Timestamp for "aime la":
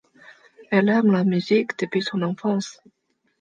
0.89-1.23